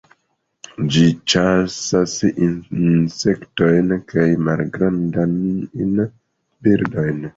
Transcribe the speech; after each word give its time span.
Ĝi 0.93 1.03
ĉasas 1.33 2.15
insektojn 2.47 3.93
kaj 4.15 4.27
malgrandajn 4.49 6.05
birdojn. 6.07 7.27